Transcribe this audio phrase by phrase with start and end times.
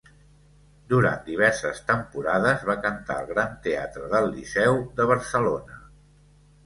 [0.93, 5.83] Durant diverses temporades va cantar al Gran Teatre del Liceu de Barcelona.